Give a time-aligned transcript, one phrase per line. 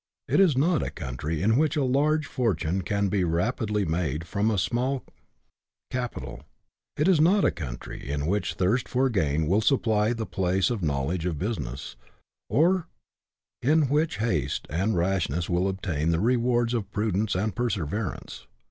[0.27, 4.49] It is not a country in which a large fortune can be rapidly made from
[4.49, 5.03] a small
[5.91, 6.41] capital;
[6.97, 10.81] it is not a couijtry in which thirst for gain will supply the place of
[10.81, 11.97] knowledge of business,
[12.49, 12.87] or
[13.61, 18.47] in which haste and rashness will obtain the rewards of prudence and perseverance.